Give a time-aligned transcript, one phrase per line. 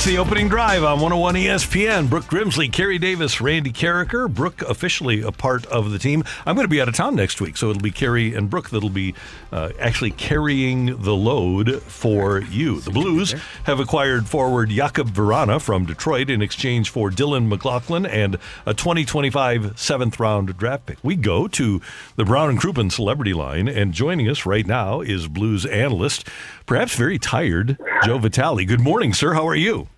[0.00, 2.08] It's the opening drive on 101 ESPN.
[2.08, 4.32] Brooke Grimsley, Kerry Davis, Randy Karraker.
[4.32, 6.24] Brooke officially a part of the team.
[6.46, 8.70] I'm going to be out of town next week, so it'll be Kerry and Brooke
[8.70, 9.14] that'll be
[9.52, 12.80] uh, actually carrying the load for you.
[12.80, 13.34] The Blues
[13.64, 19.78] have acquired forward Jakub Vrana from Detroit in exchange for Dylan McLaughlin and a 2025
[19.78, 20.96] seventh round draft pick.
[21.02, 21.82] We go to
[22.16, 26.26] the Brown and Crouppen celebrity line, and joining us right now is Blues analyst,
[26.64, 28.64] perhaps very tired, Joe Vitale.
[28.64, 29.34] Good morning, sir.
[29.34, 29.89] How are you?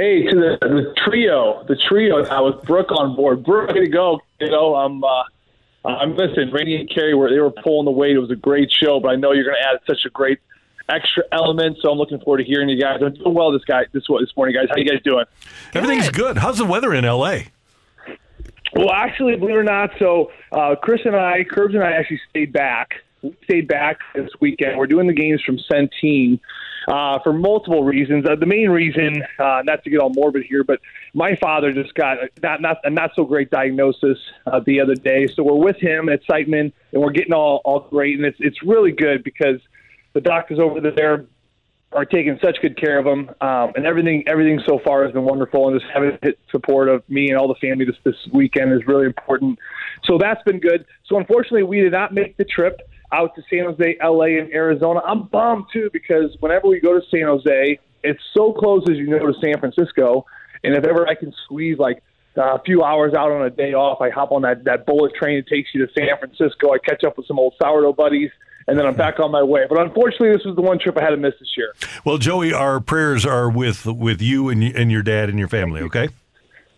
[0.00, 3.44] Hey, to the, the trio, the trio I with Brooke on board.
[3.44, 4.18] Brooke, way to go.
[4.40, 5.24] You know, I'm, uh,
[5.84, 6.50] I'm listening.
[6.50, 8.16] Randy and Carrie were they were pulling the weight.
[8.16, 10.38] It was a great show, but I know you're going to add such a great
[10.88, 11.76] extra element.
[11.82, 13.00] So I'm looking forward to hearing you guys.
[13.04, 14.68] I'm doing well this guy this this morning, guys.
[14.70, 15.26] How you guys doing?
[15.74, 16.38] Everything's good.
[16.38, 17.40] How's the weather in LA?
[18.72, 22.22] Well, actually, believe it or not, so uh, Chris and I, Curbs and I, actually
[22.30, 23.02] stayed back.
[23.20, 24.78] We stayed back this weekend.
[24.78, 26.40] We're doing the games from Centene
[26.88, 28.26] uh, for multiple reasons.
[28.26, 30.80] Uh, the main reason, uh, not to get all morbid here, but
[31.14, 34.94] my father just got a not, not, a not so great diagnosis uh, the other
[34.94, 35.26] day.
[35.26, 38.16] So we're with him at Siteman, and we're getting all, all great.
[38.16, 39.60] And it's, it's really good because
[40.12, 41.26] the doctors over there
[41.92, 45.24] are taking such good care of him, um, and everything everything so far has been
[45.24, 45.68] wonderful.
[45.68, 48.86] And just having the support of me and all the family this this weekend is
[48.86, 49.58] really important.
[50.04, 50.84] So that's been good.
[51.06, 52.80] So unfortunately, we did not make the trip
[53.12, 55.00] out to San Jose, LA, and Arizona.
[55.04, 59.06] I'm bummed too because whenever we go to San Jose, it's so close as you
[59.08, 60.26] know to San Francisco,
[60.64, 62.02] and if ever I can squeeze like
[62.36, 65.14] uh, a few hours out on a day off, I hop on that that bullet
[65.14, 66.72] train that takes you to San Francisco.
[66.72, 68.30] I catch up with some old sourdough buddies
[68.70, 69.66] and then I'm back on my way.
[69.68, 71.74] But unfortunately, this was the one trip I had to miss this year.
[72.04, 75.82] Well, Joey, our prayers are with with you and, and your dad and your family.
[75.82, 76.08] Okay.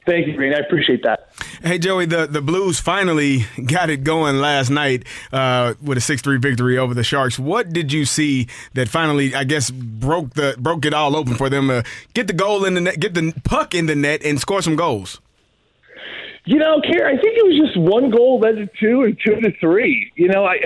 [0.05, 0.53] Thank you, Green.
[0.53, 1.29] I appreciate that.
[1.63, 6.21] Hey Joey, the, the Blues finally got it going last night uh, with a six
[6.23, 7.39] three victory over the Sharks.
[7.39, 11.49] What did you see that finally, I guess, broke the broke it all open for
[11.49, 14.41] them to get the goal in the net, get the puck in the net, and
[14.41, 15.21] score some goals?
[16.45, 19.37] You know, Kerry, I think it was just one goal led to two and two
[19.41, 20.11] to three.
[20.17, 20.59] You know, I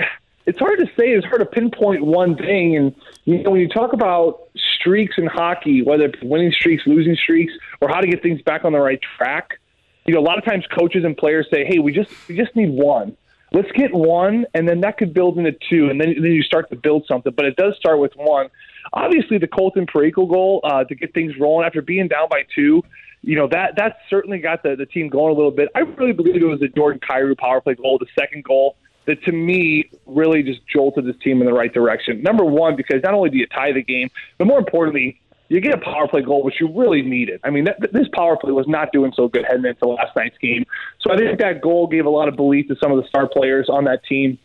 [0.47, 1.09] it's hard to say.
[1.09, 2.75] It's hard to pinpoint one thing.
[2.75, 4.47] And you know, when you talk about
[4.79, 8.65] streaks in hockey, whether it's winning streaks, losing streaks, or how to get things back
[8.65, 9.59] on the right track,
[10.05, 12.55] you know, a lot of times coaches and players say, "Hey, we just we just
[12.55, 13.15] need one.
[13.51, 16.69] Let's get one, and then that could build into two, and then then you start
[16.69, 18.49] to build something." But it does start with one.
[18.93, 22.83] Obviously, the Colton Parayko goal uh, to get things rolling after being down by two.
[23.21, 25.69] You know that that certainly got the, the team going a little bit.
[25.75, 28.77] I really believe it was the Jordan Kyrou power play goal, the second goal
[29.07, 32.21] that to me really just jolted this team in the right direction.
[32.21, 35.19] Number one, because not only do you tie the game, but more importantly,
[35.49, 37.39] you get a power play goal, which you really needed.
[37.43, 40.65] I mean, this power play was not doing so good heading into last night's game.
[41.01, 43.27] So I think that goal gave a lot of belief to some of the star
[43.27, 44.37] players on that team.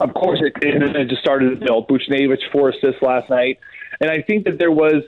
[0.00, 1.88] Of course, it, it, it just started to build.
[1.88, 3.58] Buchnevich, four assists last night.
[4.00, 5.02] And I think that there was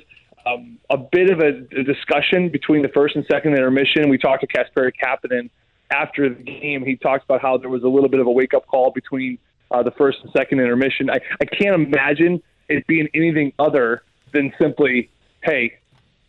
[0.47, 4.09] um, a bit of a, a discussion between the first and second intermission.
[4.09, 5.51] We talked to Kasperi Kapanen
[5.91, 6.85] after the game.
[6.85, 9.39] He talked about how there was a little bit of a wake up call between
[9.71, 11.11] uh, the first and second intermission.
[11.11, 14.03] I, I can't imagine it being anything other
[14.33, 15.11] than simply,
[15.43, 15.79] hey,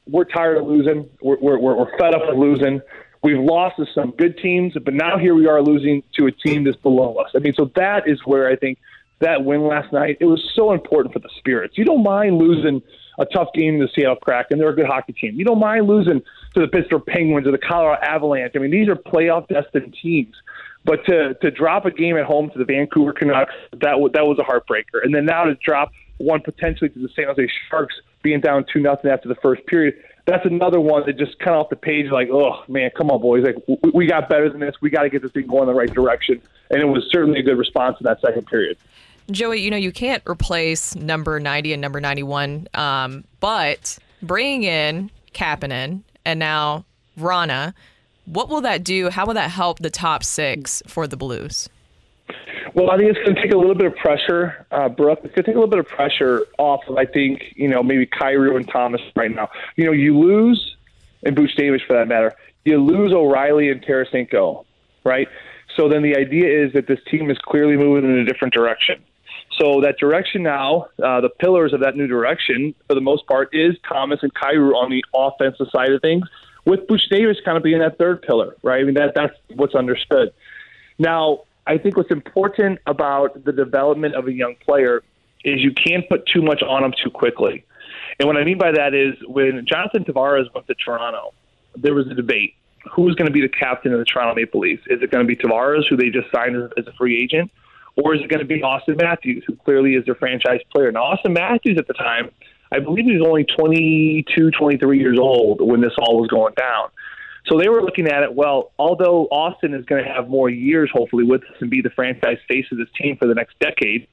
[0.07, 1.09] we're tired of losing.
[1.21, 2.81] We're, we're, we're fed up with losing.
[3.21, 6.63] We've lost to some good teams, but now here we are losing to a team
[6.63, 7.31] that's below us.
[7.35, 8.79] I mean, so that is where I think
[9.19, 11.77] that win last night, it was so important for the Spirits.
[11.77, 12.81] You don't mind losing
[13.17, 14.57] a tough game to the Seattle Kraken.
[14.57, 15.35] They're a good hockey team.
[15.35, 16.21] You don't mind losing
[16.55, 18.53] to the Pittsburgh Penguins or the Colorado Avalanche.
[18.55, 20.35] I mean, these are playoff destined teams.
[20.85, 24.25] But to to drop a game at home to the Vancouver Canucks, that w- that
[24.25, 25.03] was a heartbreaker.
[25.03, 28.79] And then now to drop one potentially to the San Jose Sharks, being down two
[28.79, 29.95] nothing after the first period,
[30.25, 33.21] that's another one that just kind of off the page, like, oh man, come on,
[33.21, 34.75] boys, like we, we got better than this.
[34.81, 37.39] We got to get this thing going in the right direction, and it was certainly
[37.39, 38.77] a good response in that second period.
[39.31, 45.11] Joey, you know, you can't replace number 90 and number 91, um, but bringing in
[45.33, 46.85] Kapanen and now
[47.17, 47.73] Vrana,
[48.25, 49.09] what will that do?
[49.09, 51.69] How will that help the top six for the Blues?
[52.73, 55.19] Well, I think it's going to take a little bit of pressure, uh, Brooke.
[55.23, 57.81] It's going to take a little bit of pressure off of, I think, you know,
[57.81, 59.49] maybe Kyrou and Thomas right now.
[59.75, 60.75] You know, you lose,
[61.23, 62.33] and Buchnevich for that matter,
[62.65, 64.65] you lose O'Reilly and Tarasenko,
[65.03, 65.27] right?
[65.75, 69.03] So then the idea is that this team is clearly moving in a different direction.
[69.59, 73.49] So that direction now, uh, the pillars of that new direction, for the most part,
[73.53, 76.25] is Thomas and Kyrou on the offensive side of things,
[76.65, 78.79] with Buchnevich kind of being that third pillar, right?
[78.79, 80.33] I mean, that that's what's understood.
[80.97, 85.03] Now, I think what's important about the development of a young player
[85.45, 87.63] is you can't put too much on them too quickly.
[88.19, 91.35] And what I mean by that is when Jonathan Tavares went to Toronto,
[91.75, 92.55] there was a debate.
[92.91, 94.81] Who's going to be the captain of the Toronto Maple Leafs?
[94.87, 97.51] Is it going to be Tavares, who they just signed as a free agent?
[97.95, 100.91] Or is it going to be Auston Matthews, who clearly is their franchise player?
[100.91, 102.31] Now, Auston Matthews at the time,
[102.71, 106.89] I believe he was only 22, 23 years old when this all was going down.
[107.47, 108.33] So they were looking at it.
[108.33, 111.89] Well, although Auston is going to have more years, hopefully, with us and be the
[111.89, 114.07] franchise face of this team for the next decade,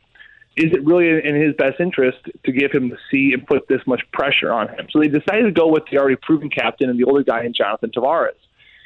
[0.56, 3.80] is it really in his best interest to give him the C and put this
[3.86, 4.86] much pressure on him?
[4.90, 7.52] So they decided to go with the already proven captain and the older guy in
[7.52, 8.30] Jonathan Tavares.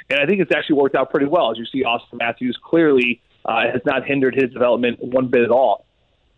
[0.09, 1.53] And I think it's actually worked out pretty well.
[1.53, 5.51] As you see, Auston Matthews clearly uh, has not hindered his development one bit at
[5.51, 5.85] all.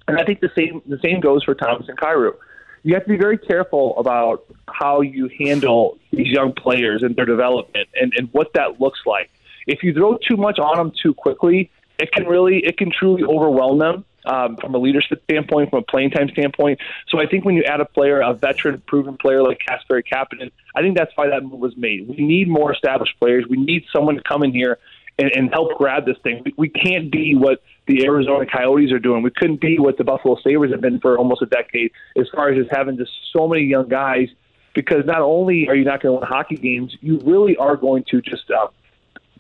[0.07, 2.33] And I think the same the same goes for Thomas and Kyrou
[2.83, 7.25] you have to be very careful about how you handle these young players and their
[7.25, 9.31] development and, and what that looks like.
[9.67, 13.23] If you throw too much on them too quickly, it can really, it can truly
[13.23, 16.81] overwhelm them um, from a leadership standpoint, from a playing time standpoint.
[17.09, 20.51] So I think when you add a player, a veteran, proven player like Kasperi Kapanen,
[20.75, 22.09] I think that's why that move was made.
[22.09, 23.45] We need more established players.
[23.49, 24.79] We need someone to come in here
[25.23, 26.43] and, and help grab this thing.
[26.45, 29.23] We, we can't be what the Arizona Coyotes are doing.
[29.23, 32.51] We couldn't be what the Buffalo Sabres have been for almost a decade as far
[32.51, 34.29] as just having just so many young guys
[34.75, 38.05] because not only are you not going to win hockey games, you really are going
[38.11, 38.69] to just uh,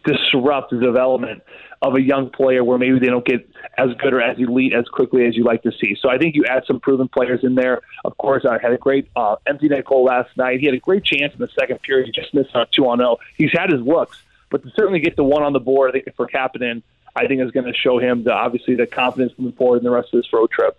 [0.05, 1.43] disrupt the development
[1.81, 4.87] of a young player where maybe they don't get as good or as elite as
[4.88, 5.96] quickly as you like to see.
[6.00, 7.81] So I think you add some proven players in there.
[8.05, 10.61] Of course, I had a great uh, empty net goal last night.
[10.61, 12.06] He had a great chance in the second period.
[12.06, 13.19] He just missed on a two on zero.
[13.37, 16.14] He's had his looks, but to certainly get the one on the board, I think
[16.14, 16.82] for Kapanen
[17.14, 19.90] I think is going to show him the, obviously the confidence moving forward in the
[19.90, 20.78] rest of this road trip.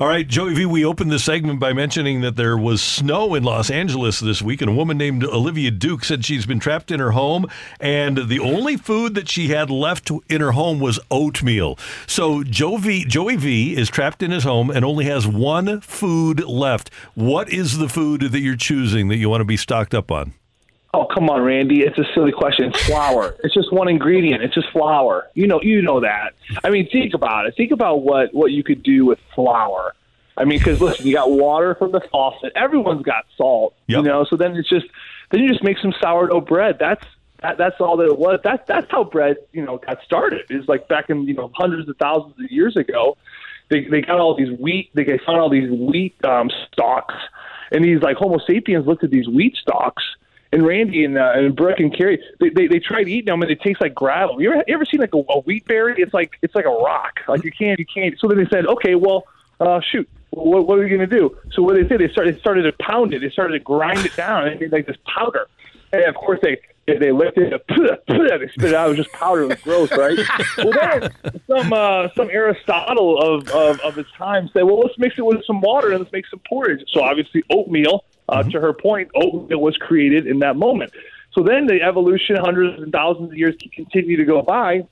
[0.00, 3.44] All right, Joey V, we opened the segment by mentioning that there was snow in
[3.44, 6.98] Los Angeles this week, and a woman named Olivia Duke said she's been trapped in
[6.98, 7.46] her home,
[7.78, 11.78] and the only food that she had left in her home was oatmeal.
[12.08, 16.90] So Joey, Joey V is trapped in his home and only has one food left.
[17.14, 20.34] What is the food that you're choosing that you want to be stocked up on?
[20.94, 21.80] Oh come on, Randy!
[21.80, 22.66] It's a silly question.
[22.66, 23.34] It's flour.
[23.42, 24.42] it's just one ingredient.
[24.42, 25.26] It's just flour.
[25.32, 26.34] You know, you know that.
[26.62, 27.54] I mean, think about it.
[27.56, 29.94] Think about what what you could do with flour.
[30.36, 32.52] I mean, because listen, you got water from the faucet.
[32.54, 33.74] Everyone's got salt.
[33.86, 33.96] Yep.
[33.96, 34.86] You know, so then it's just
[35.30, 36.76] then you just make some sourdough bread.
[36.78, 37.04] That's
[37.40, 38.40] that, that's all that it was.
[38.44, 40.42] That's that's how bread you know got started.
[40.50, 43.16] Is like back in you know hundreds of thousands of years ago.
[43.70, 44.90] They they got all these wheat.
[44.92, 47.14] They found all these wheat um, stalks,
[47.70, 50.02] and these like Homo sapiens looked at these wheat stalks
[50.52, 53.50] and Randy and, uh, and Brooke and Carrie, they, they they tried eating them and
[53.50, 54.40] they taste like gravel.
[54.40, 55.94] You ever you ever seen like a, a wheat berry?
[55.96, 57.20] It's like it's like a rock.
[57.26, 58.18] Like you can't you can't.
[58.18, 59.24] So then they said, okay, well,
[59.60, 61.36] uh, shoot, what, what are we gonna do?
[61.52, 63.20] So what they did, they started they started to pound it.
[63.20, 65.48] They started to grind it down and made like this powder.
[65.92, 67.64] And of course they they lifted it,
[68.08, 68.86] they spit it out.
[68.86, 69.42] It was just powder.
[69.42, 70.18] It was gross, right?
[70.58, 75.16] well, then some uh, some Aristotle of, of of his time said, well, let's mix
[75.18, 76.84] it with some water and let's make some porridge.
[76.92, 78.50] So obviously oatmeal uh, mm-hmm.
[78.50, 80.92] To her point, oatmeal was created in that moment.
[81.32, 84.86] So then the evolution, hundreds and thousands of years continue to go by.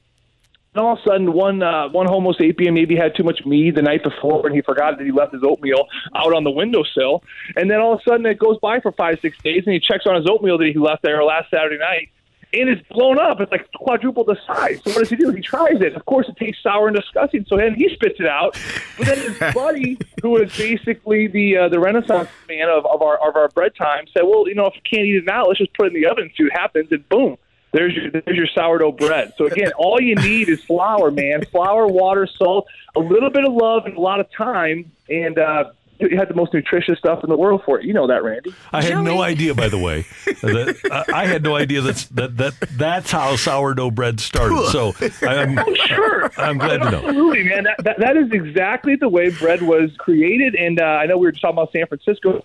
[0.72, 3.74] And all of a sudden, one uh, one Homo sapien maybe had too much mead
[3.74, 7.24] the night before, and he forgot that he left his oatmeal out on the windowsill.
[7.56, 9.80] And then all of a sudden, it goes by for five, six days, and he
[9.80, 12.10] checks on his oatmeal that he left there last Saturday night,
[12.52, 13.40] and it's blown up.
[13.40, 14.80] It's like quadruple the size.
[14.84, 15.30] So what does he do?
[15.30, 15.94] He tries it.
[15.94, 17.44] Of course, it tastes sour and disgusting.
[17.48, 18.56] So then he spits it out.
[18.96, 23.16] But then his buddy, who is basically the uh, the Renaissance man of, of our
[23.28, 25.58] of our bread time, said, "Well, you know, if you can't eat it now, let's
[25.58, 27.38] just put it in the oven and see what happens." And boom.
[27.72, 29.32] There's your there's your sourdough bread.
[29.36, 31.44] So again, all you need is flour, man.
[31.46, 35.70] Flour, water, salt, a little bit of love, and a lot of time, and uh,
[36.00, 37.84] you had the most nutritious stuff in the world for it.
[37.84, 38.54] You know that, Randy.
[38.72, 40.06] I had no idea, by the way.
[40.24, 44.68] that, I had no idea that's, that that that's how sourdough bread started.
[44.70, 46.30] So I'm oh, sure.
[46.38, 46.98] I'm glad to know.
[46.98, 47.64] Absolutely, man.
[47.64, 50.54] That, that, that is exactly the way bread was created.
[50.54, 52.44] And uh, I know we were just talking about San Francisco.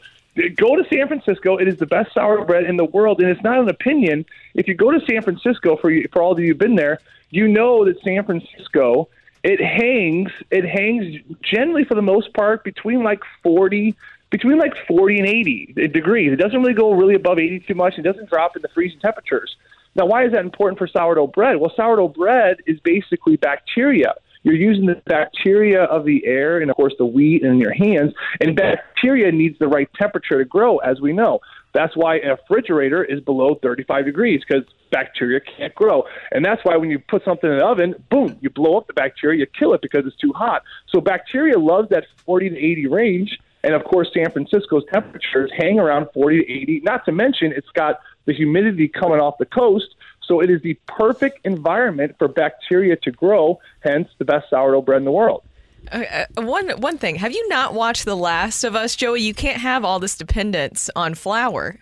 [0.56, 1.58] Go to San Francisco.
[1.58, 4.26] It is the best sourdough bread in the world, and it's not an opinion.
[4.54, 7.00] If you go to San Francisco, for you, for all of you who've been there,
[7.30, 9.08] you know that San Francisco
[9.44, 13.96] it hangs it hangs generally for the most part between like forty
[14.32, 16.34] between like forty and eighty degrees.
[16.34, 17.98] It doesn't really go really above eighty too much.
[17.98, 19.56] It doesn't drop into freezing temperatures.
[19.96, 21.58] Now, why is that important for sourdough bread?
[21.58, 24.16] Well, sourdough bread is basically bacteria.
[24.46, 28.14] You're using the bacteria of the air and, of course, the wheat in your hands.
[28.40, 31.40] And bacteria needs the right temperature to grow, as we know.
[31.74, 36.04] That's why a refrigerator is below 35 degrees because bacteria can't grow.
[36.32, 38.94] And that's why when you put something in the oven, boom, you blow up the
[38.94, 40.62] bacteria, you kill it because it's too hot.
[40.94, 43.40] So bacteria loves that 40 to 80 range.
[43.64, 46.82] And of course, San Francisco's temperatures hang around 40 to 80.
[46.84, 49.96] Not to mention, it's got the humidity coming off the coast.
[50.28, 55.00] So it is the perfect environment for bacteria to grow, hence the best sourdough bread
[55.00, 55.44] in the world.
[55.92, 56.04] Uh,
[56.38, 59.22] uh, one one thing, have you not watched The Last of Us, Joey?
[59.22, 61.78] You can't have all this dependence on flour.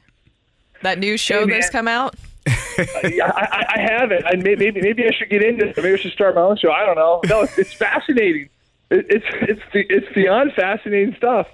[0.82, 2.16] That new show Hey, that's come out.
[2.48, 4.26] I, I, I haven't.
[4.26, 5.78] I maybe maybe I should get into it.
[5.78, 6.72] Maybe I should start my own show.
[6.72, 7.22] I don't know.
[7.30, 8.50] No, it's, it's fascinating.
[8.90, 11.48] It, it's it's the, it's beyond fascinating stuff.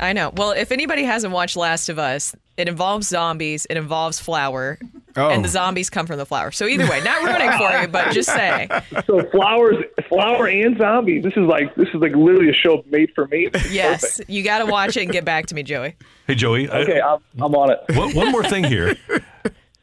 [0.00, 0.32] I know.
[0.34, 4.78] Well, if anybody hasn't watched Last of Us, it involves zombies, it involves flour,
[5.16, 5.28] Oh.
[5.28, 5.50] and the oh.
[5.50, 6.52] zombies come from the flour.
[6.52, 8.70] So either way, not ruining for you, but just saying.
[9.06, 9.76] So flowers,
[10.08, 11.24] flower and zombies.
[11.24, 13.48] This is like this is like literally a show made for me.
[13.52, 14.30] This Yes, perfect.
[14.30, 15.96] you got to watch it and get back to me, Joey.
[16.26, 16.68] Hey, Joey.
[16.70, 17.80] I- Okay, I'm, I'm on it.
[17.96, 18.96] one, one more thing here.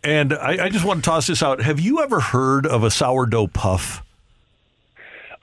[0.04, 1.62] And I, I just want to toss this out.
[1.62, 4.04] Have you ever heard of a sourdough puff?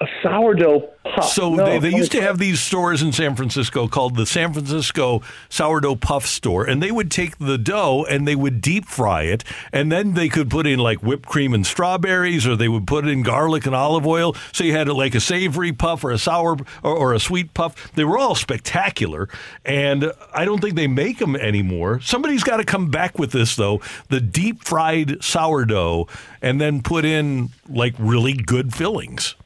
[0.01, 1.25] A sourdough puff.
[1.25, 4.53] So No, they, they used to have these stores in San Francisco called the San
[4.53, 9.23] Francisco Sourdough Puff Store, and they would take the dough and they would deep fry
[9.23, 12.87] it, and then they could put in like whipped cream and strawberries, or they would
[12.87, 14.35] put in garlic and olive oil.
[14.53, 17.55] So you had it like a savory puff or a sour or, or a sweet
[17.55, 17.93] puff.
[17.93, 19.29] They were all spectacular,
[19.65, 22.01] and I don't think they make them anymore.
[22.01, 26.09] Somebody's got to come back with this though, the deep fried sourdough,
[26.43, 29.37] and then put in like really good fillings.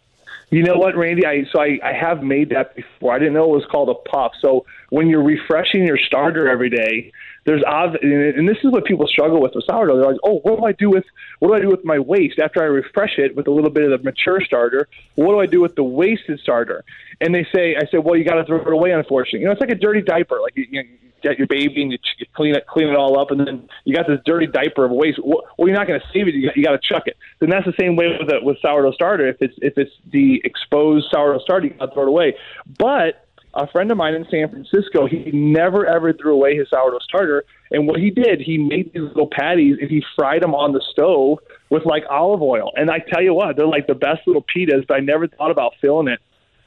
[0.50, 1.26] You know what, Randy?
[1.26, 3.14] I so I, I have made that before.
[3.14, 4.33] I didn't know it was called a puff.
[4.40, 7.12] So when you're refreshing your starter every day,
[7.45, 9.97] there's and this is what people struggle with with sourdough.
[9.97, 11.05] They're like, oh, what do I do with
[11.40, 13.90] what do I do with my waste after I refresh it with a little bit
[13.90, 14.88] of the mature starter?
[15.17, 16.83] What do I do with the wasted starter?
[17.21, 18.93] And they say, I said, well, you got to throw it away.
[18.93, 20.40] Unfortunately, you know, it's like a dirty diaper.
[20.40, 20.85] Like you, you
[21.23, 23.95] get your baby and you, you clean it, clean it all up, and then you
[23.95, 25.19] got this dirty diaper of waste.
[25.23, 26.35] Well, you're not going to save it.
[26.35, 27.17] You got, you got to chuck it.
[27.41, 29.27] Then that's the same way with a, with sourdough starter.
[29.27, 32.37] If it's if it's the exposed sourdough starter, you got to throw it away.
[32.79, 37.01] But a friend of mine in San Francisco, he never ever threw away his sourdough
[37.01, 37.45] starter.
[37.71, 40.83] And what he did, he made these little patties and he fried them on the
[40.93, 41.39] stove
[41.71, 42.73] with like olive oil.
[42.77, 44.87] And I tell you what, they're like the best little pitas.
[44.87, 46.21] But I never thought about filling it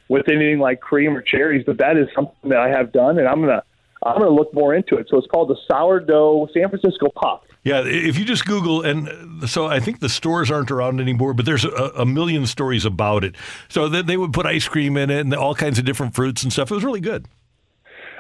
[0.10, 1.63] with anything like cream or cherries.
[1.65, 3.63] But that is something that I have done, and I'm gonna
[4.03, 5.08] I'm gonna look more into it.
[5.10, 7.41] So it's called the sourdough San Francisco puff.
[7.63, 11.36] Yeah, if you just Google, and uh, so I think the stores aren't around anymore,
[11.36, 13.36] but there's a, a million stories about it.
[13.70, 16.41] So they, they would put ice cream in it and all kinds of different fruits
[16.41, 16.72] and stuff.
[16.72, 17.27] It was really good.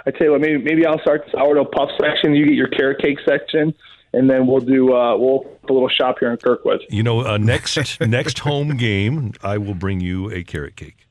[0.05, 2.35] I tell you what, maybe maybe I'll start the sourdough puff section.
[2.35, 3.73] You get your carrot cake section,
[4.13, 6.81] and then we'll do uh, we'll put a little shop here in Kirkwood.
[6.89, 11.07] You know, uh, next next home game, I will bring you a carrot cake.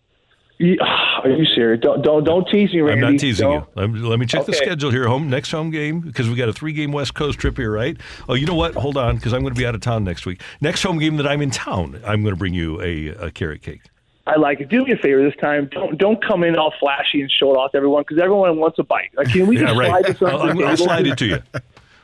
[1.22, 1.80] Are you serious?
[1.80, 3.06] Don't don't don't tease me, Randy.
[3.06, 3.66] I'm not teasing Don't.
[3.76, 3.98] you.
[4.00, 5.08] Let, let me check the schedule here.
[5.08, 7.96] Home next home game because we got a three game West Coast trip here, right?
[8.28, 8.74] Oh, you know what?
[8.74, 10.42] Hold on, because I'm going to be out of town next week.
[10.60, 13.62] Next home game that I'm in town, I'm going to bring you a, a carrot
[13.62, 13.82] cake.
[14.26, 14.68] I like it.
[14.68, 15.68] Do me a favor this time.
[15.72, 18.78] Don't don't come in all flashy and show it off to everyone because everyone wants
[18.78, 19.10] a bite.
[19.16, 20.76] Like, can we just yeah, slide this under I'll, the I'll table?
[20.76, 21.38] slide it to you.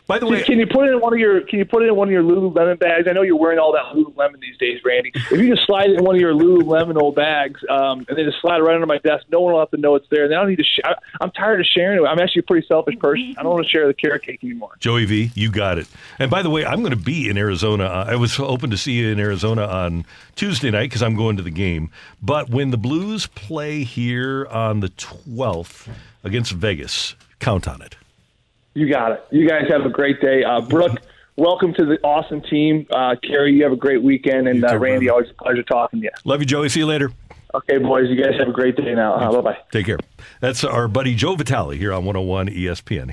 [0.07, 1.89] By the way, can you put it in one of your Can you put it
[1.89, 3.09] in one of your Lululemon bags?
[3.09, 5.11] I know you're wearing all that Lululemon these days, Randy.
[5.15, 8.25] If you just slide it in one of your Lululemon old bags, um, and then
[8.25, 10.25] just slide it right under my desk, no one will have to know it's there.
[10.25, 10.65] And I don't need to.
[10.65, 12.07] Sh- I, I'm tired of sharing it.
[12.07, 13.35] I'm actually a pretty selfish person.
[13.37, 14.77] I don't want to share the carrot cake anymore.
[14.79, 15.89] Joey V, you got it.
[16.21, 17.87] And by the way, I'm going to be in Arizona.
[17.87, 20.05] Uh, I was hoping to see you in Arizona on
[20.37, 21.91] Tuesday night because I'm going to the game.
[22.23, 25.89] But when the Blues play here on the 12th
[26.23, 27.97] against Vegas, count on it.
[28.77, 29.25] You got it.
[29.31, 31.01] You guys have a great day, uh, Brooke.
[31.37, 33.55] Welcome to the awesome team, uh, Carrie.
[33.55, 36.11] You have a great weekend, and uh, Randy, always a pleasure talking to you.
[36.27, 36.69] Love you, Joey.
[36.69, 37.11] See you later.
[37.55, 38.11] Okay, boys.
[38.11, 39.15] You guys have a great day now.
[39.15, 39.59] Uh, bye bye.
[39.73, 39.99] Take care.
[40.41, 43.11] That's our buddy Joe Vitale here on 101 ESPN.